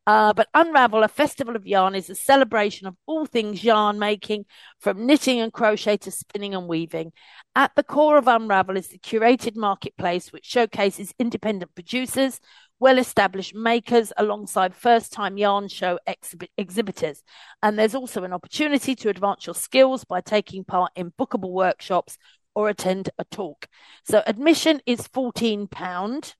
Uh, 0.05 0.33
but 0.33 0.49
Unravel, 0.53 1.03
a 1.03 1.07
festival 1.07 1.55
of 1.55 1.67
yarn, 1.67 1.95
is 1.95 2.09
a 2.09 2.15
celebration 2.15 2.87
of 2.87 2.95
all 3.05 3.25
things 3.25 3.63
yarn 3.63 3.99
making, 3.99 4.45
from 4.79 5.05
knitting 5.05 5.39
and 5.39 5.53
crochet 5.53 5.97
to 5.97 6.11
spinning 6.11 6.55
and 6.55 6.67
weaving. 6.67 7.13
At 7.55 7.71
the 7.75 7.83
core 7.83 8.17
of 8.17 8.27
Unravel 8.27 8.77
is 8.77 8.89
the 8.89 8.97
curated 8.97 9.55
marketplace, 9.55 10.33
which 10.33 10.45
showcases 10.45 11.13
independent 11.19 11.73
producers, 11.75 12.39
well 12.81 12.97
established 12.97 13.53
makers 13.53 14.11
alongside 14.17 14.73
first 14.75 15.13
time 15.13 15.37
yarn 15.37 15.67
show 15.67 15.99
exhibit- 16.07 16.49
exhibitors. 16.57 17.21
And 17.61 17.77
there's 17.77 17.93
also 17.93 18.23
an 18.23 18.33
opportunity 18.33 18.95
to 18.95 19.09
advance 19.09 19.45
your 19.45 19.53
skills 19.53 20.03
by 20.03 20.19
taking 20.19 20.63
part 20.63 20.91
in 20.95 21.11
bookable 21.11 21.51
workshops 21.51 22.17
or 22.55 22.69
attend 22.69 23.11
a 23.19 23.23
talk. 23.25 23.67
So 24.03 24.23
admission 24.25 24.81
is 24.87 25.07
£14. 25.07 26.33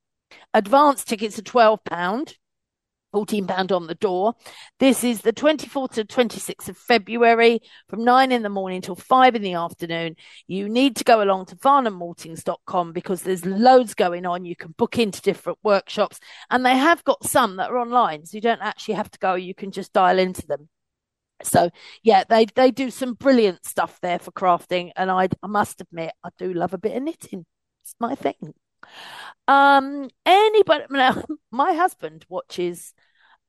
Advance 0.53 1.05
tickets 1.05 1.37
are 1.37 1.43
£12. 1.43 2.35
£14 3.13 3.71
on 3.71 3.87
the 3.87 3.95
door. 3.95 4.33
This 4.79 5.03
is 5.03 5.21
the 5.21 5.33
24th 5.33 5.93
to 5.93 6.05
26th 6.05 6.69
of 6.69 6.77
February 6.77 7.61
from 7.87 8.03
9 8.03 8.31
in 8.31 8.43
the 8.43 8.49
morning 8.49 8.81
till 8.81 8.95
5 8.95 9.35
in 9.35 9.41
the 9.41 9.53
afternoon. 9.53 10.15
You 10.47 10.69
need 10.69 10.95
to 10.97 11.03
go 11.03 11.21
along 11.21 11.47
to 11.47 11.55
farnhammaltings.com 11.55 12.93
because 12.93 13.21
there's 13.21 13.45
loads 13.45 13.93
going 13.93 14.25
on. 14.25 14.45
You 14.45 14.55
can 14.55 14.73
book 14.77 14.97
into 14.97 15.21
different 15.21 15.59
workshops 15.63 16.19
and 16.49 16.65
they 16.65 16.77
have 16.77 17.03
got 17.03 17.25
some 17.25 17.57
that 17.57 17.69
are 17.69 17.77
online. 17.77 18.25
So 18.25 18.37
you 18.37 18.41
don't 18.41 18.61
actually 18.61 18.95
have 18.95 19.11
to 19.11 19.19
go. 19.19 19.35
You 19.35 19.55
can 19.55 19.71
just 19.71 19.93
dial 19.93 20.19
into 20.19 20.45
them. 20.47 20.69
So 21.43 21.69
yeah, 22.03 22.23
they, 22.27 22.45
they 22.45 22.71
do 22.71 22.91
some 22.91 23.13
brilliant 23.13 23.65
stuff 23.65 23.99
there 24.01 24.19
for 24.19 24.31
crafting. 24.31 24.91
And 24.95 25.09
I, 25.11 25.29
I 25.41 25.47
must 25.47 25.81
admit, 25.81 26.13
I 26.23 26.29
do 26.37 26.53
love 26.53 26.73
a 26.73 26.77
bit 26.77 26.95
of 26.95 27.03
knitting. 27.03 27.45
It's 27.83 27.95
my 27.99 28.15
thing. 28.15 28.53
Um, 29.47 30.09
anybody, 30.25 30.85
now, 30.89 31.23
my 31.51 31.73
husband 31.73 32.25
watches 32.29 32.93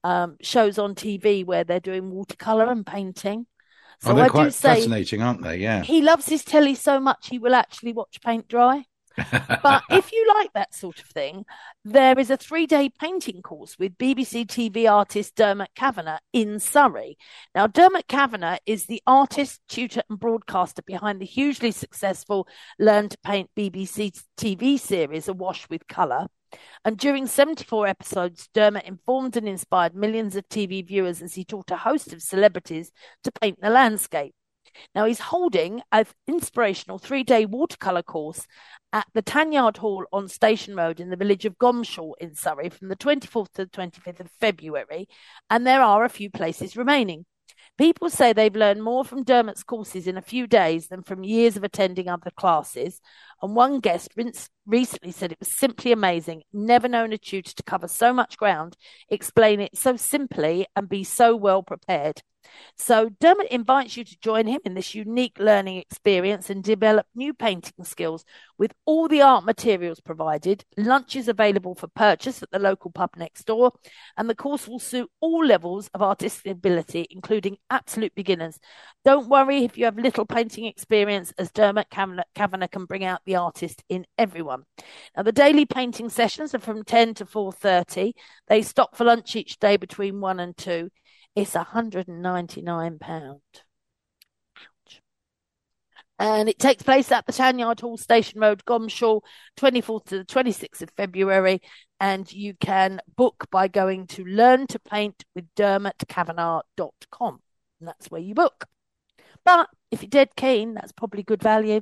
um, 0.04 0.36
shows 0.42 0.78
on 0.78 0.94
TV 0.94 1.44
where 1.44 1.64
they're 1.64 1.80
doing 1.80 2.10
watercolor 2.10 2.70
and 2.70 2.86
painting. 2.86 3.46
So 4.00 4.12
oh, 4.12 4.14
they're 4.14 4.24
I 4.24 4.28
quite 4.28 4.54
say, 4.54 4.76
fascinating, 4.76 5.22
aren't 5.22 5.42
they? 5.42 5.58
Yeah. 5.58 5.82
He 5.82 6.02
loves 6.02 6.26
his 6.26 6.44
telly 6.44 6.74
so 6.74 6.98
much 6.98 7.28
he 7.28 7.38
will 7.38 7.54
actually 7.54 7.92
watch 7.92 8.20
paint 8.20 8.48
dry 8.48 8.84
but 9.16 9.82
if 9.90 10.12
you 10.12 10.26
like 10.36 10.52
that 10.54 10.74
sort 10.74 10.98
of 11.00 11.06
thing, 11.06 11.44
there 11.84 12.18
is 12.18 12.30
a 12.30 12.36
three 12.36 12.66
day 12.66 12.88
painting 12.88 13.42
course 13.42 13.78
with 13.78 13.98
BBC 13.98 14.46
TV 14.46 14.90
artist 14.90 15.34
Dermot 15.34 15.70
Kavanagh 15.74 16.18
in 16.32 16.58
Surrey. 16.58 17.16
Now, 17.54 17.66
Dermot 17.66 18.08
Kavanagh 18.08 18.58
is 18.66 18.86
the 18.86 19.02
artist, 19.06 19.60
tutor, 19.68 20.02
and 20.08 20.18
broadcaster 20.18 20.82
behind 20.82 21.20
the 21.20 21.26
hugely 21.26 21.70
successful 21.70 22.46
Learn 22.78 23.08
to 23.08 23.18
Paint 23.24 23.50
BBC 23.56 24.22
TV 24.36 24.78
series, 24.78 25.28
Awash 25.28 25.68
with 25.68 25.86
Colour. 25.86 26.28
And 26.84 26.98
during 26.98 27.26
74 27.26 27.86
episodes, 27.86 28.48
Dermot 28.52 28.84
informed 28.84 29.36
and 29.36 29.48
inspired 29.48 29.94
millions 29.94 30.36
of 30.36 30.48
TV 30.48 30.86
viewers 30.86 31.22
as 31.22 31.34
he 31.34 31.44
taught 31.44 31.70
a 31.70 31.76
host 31.76 32.12
of 32.12 32.22
celebrities 32.22 32.92
to 33.24 33.32
paint 33.32 33.58
the 33.60 33.70
landscape. 33.70 34.34
Now 34.94 35.04
he's 35.04 35.20
holding 35.20 35.82
an 35.90 36.06
inspirational 36.26 36.98
three 36.98 37.22
day 37.22 37.46
watercolour 37.46 38.02
course 38.02 38.46
at 38.92 39.06
the 39.14 39.22
Tanyard 39.22 39.78
Hall 39.78 40.04
on 40.12 40.28
Station 40.28 40.76
Road 40.76 41.00
in 41.00 41.10
the 41.10 41.16
village 41.16 41.44
of 41.44 41.58
Gomshall 41.58 42.12
in 42.20 42.34
Surrey 42.34 42.68
from 42.68 42.88
the 42.88 42.96
24th 42.96 43.52
to 43.54 43.64
the 43.64 43.70
25th 43.70 44.20
of 44.20 44.30
February, 44.40 45.08
and 45.48 45.66
there 45.66 45.82
are 45.82 46.04
a 46.04 46.10
few 46.10 46.30
places 46.30 46.76
remaining. 46.76 47.24
People 47.78 48.10
say 48.10 48.32
they've 48.32 48.54
learned 48.54 48.82
more 48.82 49.04
from 49.04 49.24
Dermot's 49.24 49.62
courses 49.64 50.06
in 50.06 50.18
a 50.18 50.22
few 50.22 50.46
days 50.46 50.88
than 50.88 51.02
from 51.02 51.24
years 51.24 51.56
of 51.56 51.64
attending 51.64 52.08
other 52.08 52.30
classes. 52.30 53.00
And 53.42 53.56
one 53.56 53.80
guest 53.80 54.10
recently 54.66 55.10
said 55.10 55.32
it 55.32 55.40
was 55.40 55.52
simply 55.52 55.90
amazing. 55.90 56.42
Never 56.52 56.86
known 56.86 57.12
a 57.12 57.18
tutor 57.18 57.52
to 57.54 57.62
cover 57.64 57.88
so 57.88 58.12
much 58.12 58.36
ground, 58.36 58.76
explain 59.08 59.60
it 59.60 59.76
so 59.76 59.96
simply, 59.96 60.66
and 60.76 60.88
be 60.88 61.02
so 61.02 61.34
well 61.34 61.62
prepared. 61.62 62.22
So 62.76 63.08
Dermot 63.20 63.46
invites 63.52 63.96
you 63.96 64.04
to 64.04 64.20
join 64.20 64.48
him 64.48 64.60
in 64.64 64.74
this 64.74 64.96
unique 64.96 65.38
learning 65.38 65.76
experience 65.78 66.50
and 66.50 66.62
develop 66.62 67.06
new 67.14 67.32
painting 67.32 67.84
skills 67.84 68.24
with 68.58 68.74
all 68.84 69.06
the 69.06 69.22
art 69.22 69.44
materials 69.44 70.00
provided. 70.00 70.64
Lunch 70.76 71.14
is 71.14 71.28
available 71.28 71.76
for 71.76 71.86
purchase 71.86 72.42
at 72.42 72.50
the 72.50 72.58
local 72.58 72.90
pub 72.90 73.10
next 73.16 73.44
door, 73.44 73.72
and 74.16 74.28
the 74.28 74.34
course 74.34 74.66
will 74.66 74.80
suit 74.80 75.08
all 75.20 75.46
levels 75.46 75.88
of 75.94 76.02
artistic 76.02 76.50
ability, 76.52 77.06
including 77.10 77.58
absolute 77.70 78.14
beginners. 78.14 78.58
Don't 79.04 79.28
worry 79.28 79.64
if 79.64 79.78
you 79.78 79.84
have 79.84 79.96
little 79.96 80.26
painting 80.26 80.66
experience, 80.66 81.32
as 81.38 81.52
Dermot 81.52 81.90
Kavanagh 81.90 82.68
can 82.68 82.84
bring 82.86 83.04
out 83.04 83.20
the 83.24 83.31
artist 83.36 83.82
in 83.88 84.06
everyone. 84.18 84.64
Now, 85.16 85.22
the 85.22 85.32
daily 85.32 85.66
painting 85.66 86.08
sessions 86.08 86.54
are 86.54 86.58
from 86.58 86.84
10 86.84 87.14
to 87.14 87.24
4.30. 87.24 88.12
They 88.48 88.62
stop 88.62 88.96
for 88.96 89.04
lunch 89.04 89.36
each 89.36 89.58
day 89.58 89.76
between 89.76 90.20
1 90.20 90.40
and 90.40 90.56
2. 90.56 90.90
It's 91.34 91.54
£199. 91.54 93.40
And 96.18 96.48
it 96.48 96.58
takes 96.58 96.84
place 96.84 97.10
at 97.10 97.26
the 97.26 97.32
Tanyard 97.32 97.80
Hall 97.80 97.96
Station 97.96 98.40
Road, 98.40 98.64
Gomshall, 98.64 99.22
24th 99.58 100.04
to 100.06 100.18
the 100.18 100.24
26th 100.24 100.82
of 100.82 100.90
February. 100.96 101.60
And 101.98 102.30
you 102.32 102.54
can 102.54 103.00
book 103.16 103.48
by 103.50 103.66
going 103.66 104.06
to 104.08 104.24
learn 104.24 104.66
to 104.68 104.78
paint 104.78 105.24
with 105.34 105.46
dermotkavanagh.com. 105.56 107.40
And 107.80 107.88
that's 107.88 108.08
where 108.08 108.20
you 108.20 108.34
book. 108.34 108.66
But 109.44 109.68
if 109.90 110.02
you're 110.02 110.10
dead 110.10 110.36
keen, 110.36 110.74
that's 110.74 110.92
probably 110.92 111.24
good 111.24 111.42
value 111.42 111.80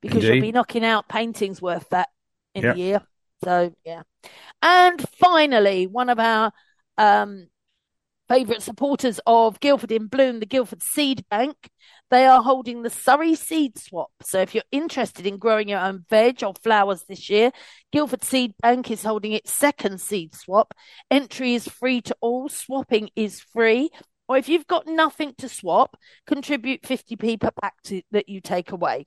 because 0.00 0.24
Indeed. 0.24 0.34
you'll 0.34 0.42
be 0.42 0.52
knocking 0.52 0.84
out 0.84 1.08
paintings 1.08 1.60
worth 1.60 1.88
that 1.90 2.08
in 2.54 2.64
yep. 2.64 2.74
a 2.74 2.78
year. 2.78 3.02
So, 3.44 3.72
yeah. 3.84 4.02
And 4.62 5.04
finally, 5.18 5.86
one 5.86 6.08
of 6.08 6.18
our 6.18 6.52
um, 6.98 7.48
favourite 8.30 8.62
supporters 8.62 9.18
of 9.26 9.58
Guildford 9.58 9.90
in 9.90 10.06
Bloom, 10.06 10.38
the 10.38 10.46
Guildford 10.46 10.84
Seed 10.84 11.24
Bank. 11.28 11.56
They 12.10 12.26
are 12.26 12.44
holding 12.44 12.82
the 12.82 12.90
Surrey 12.90 13.34
Seed 13.34 13.76
Swap. 13.76 14.12
So 14.22 14.40
if 14.40 14.54
you're 14.54 14.62
interested 14.70 15.26
in 15.26 15.36
growing 15.36 15.68
your 15.68 15.80
own 15.80 16.04
veg 16.08 16.44
or 16.44 16.54
flowers 16.62 17.04
this 17.08 17.28
year, 17.28 17.50
Guildford 17.90 18.22
Seed 18.22 18.54
Bank 18.62 18.88
is 18.88 19.02
holding 19.02 19.32
its 19.32 19.52
second 19.52 20.00
seed 20.00 20.36
swap. 20.36 20.74
Entry 21.10 21.54
is 21.54 21.66
free 21.66 22.00
to 22.02 22.16
all, 22.20 22.48
swapping 22.48 23.10
is 23.16 23.40
free. 23.40 23.90
Or 24.28 24.36
if 24.36 24.48
you've 24.48 24.68
got 24.68 24.86
nothing 24.86 25.34
to 25.38 25.48
swap, 25.48 25.96
contribute 26.24 26.82
50p 26.82 27.40
per 27.40 27.50
pack 27.50 27.82
to, 27.86 28.02
that 28.12 28.28
you 28.28 28.40
take 28.40 28.70
away. 28.70 29.06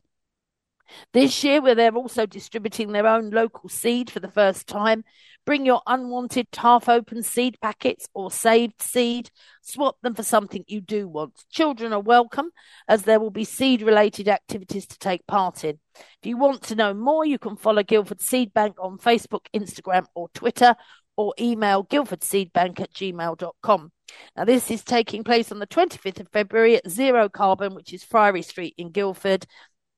This 1.14 1.44
year, 1.44 1.62
where 1.62 1.76
they're 1.76 1.96
also 1.96 2.26
distributing 2.26 2.92
their 2.92 3.08
own 3.08 3.30
local 3.30 3.70
seed 3.70 4.10
for 4.10 4.20
the 4.20 4.32
first 4.32 4.68
time, 4.68 5.04
bring 5.46 5.66
your 5.66 5.82
unwanted 5.88 6.48
half 6.56 6.88
open 6.90 7.24
seed 7.24 7.58
packets 7.62 8.08
or 8.14 8.32
saved 8.32 8.82
seed. 8.82 9.30
Swap 9.62 9.98
them 10.02 10.16
for 10.16 10.24
something 10.24 10.64
you 10.68 10.82
do 10.82 11.08
want. 11.08 11.44
Children 11.50 11.94
are 11.94 12.00
welcome 12.00 12.50
as 12.88 13.04
there 13.04 13.20
will 13.20 13.32
be 13.32 13.44
seed 13.44 13.82
related 13.82 14.28
activities 14.28 14.86
to 14.88 14.98
take 15.00 15.26
part 15.28 15.64
in. 15.64 15.80
If 15.96 16.26
you 16.26 16.38
want 16.38 16.64
to 16.64 16.76
know 16.76 16.94
more, 16.94 17.26
you 17.26 17.38
can 17.38 17.56
follow 17.56 17.84
Guildford 17.84 18.22
Seed 18.22 18.54
Bank 18.54 18.76
on 18.80 18.98
Facebook, 18.98 19.46
Instagram, 19.54 20.06
or 20.16 20.30
Twitter, 20.34 20.76
or 21.16 21.34
email 21.40 21.84
guildfordseedbank 21.84 22.80
at 22.80 22.94
gmail.com. 22.94 23.92
Now, 24.36 24.46
this 24.46 24.70
is 24.72 24.84
taking 24.84 25.24
place 25.24 25.52
on 25.52 25.60
the 25.60 25.68
25th 25.68 26.20
of 26.20 26.28
February 26.30 26.76
at 26.76 26.90
Zero 26.90 27.30
Carbon, 27.30 27.76
which 27.76 27.94
is 27.94 28.04
Friary 28.04 28.42
Street 28.42 28.74
in 28.78 28.92
Guildford 28.92 29.46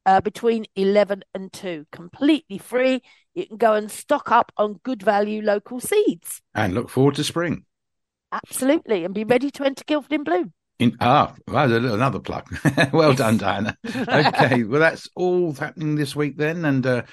uh, 0.05 0.21
between 0.21 0.65
11 0.75 1.23
and 1.33 1.51
2. 1.51 1.85
Completely 1.91 2.57
free. 2.57 3.01
You 3.33 3.47
can 3.47 3.57
go 3.57 3.73
and 3.73 3.91
stock 3.91 4.31
up 4.31 4.51
on 4.57 4.79
good 4.83 5.03
value 5.03 5.41
local 5.41 5.79
seeds. 5.79 6.41
And 6.53 6.73
look 6.73 6.89
forward 6.89 7.15
to 7.15 7.23
spring. 7.23 7.65
Absolutely. 8.31 9.05
And 9.05 9.13
be 9.13 9.23
ready 9.23 9.51
to 9.51 9.63
enter 9.63 9.83
Guildford 9.85 10.13
in 10.13 10.23
Bloom. 10.23 10.53
In, 10.77 10.97
ah, 10.99 11.33
well, 11.47 11.71
another 11.71 12.19
plug. 12.19 12.45
well 12.93 13.13
done, 13.13 13.37
Diana. 13.37 13.77
Okay, 13.85 14.63
well, 14.63 14.81
that's 14.81 15.09
all 15.15 15.53
happening 15.53 15.95
this 15.95 16.15
week 16.15 16.37
then. 16.37 16.65
And 16.65 16.85
uh, 16.85 17.03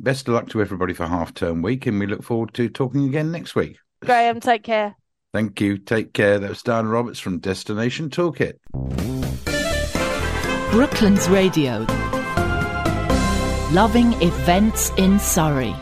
best 0.00 0.26
of 0.26 0.34
luck 0.34 0.48
to 0.50 0.60
everybody 0.60 0.92
for 0.92 1.06
half 1.06 1.32
term 1.32 1.62
week. 1.62 1.86
And 1.86 2.00
we 2.00 2.06
look 2.06 2.22
forward 2.22 2.52
to 2.54 2.68
talking 2.68 3.04
again 3.04 3.30
next 3.30 3.54
week. 3.54 3.78
Graham, 4.00 4.40
take 4.40 4.64
care. 4.64 4.96
Thank 5.32 5.60
you. 5.60 5.78
Take 5.78 6.12
care. 6.12 6.38
That 6.38 6.50
was 6.50 6.62
Diana 6.62 6.88
Roberts 6.88 7.20
from 7.20 7.38
Destination 7.38 8.10
Toolkit. 8.10 8.54
Brooklands 10.72 11.28
Radio. 11.28 11.86
Loving 13.72 14.12
events 14.20 14.90
in 14.98 15.18
Surrey. 15.18 15.74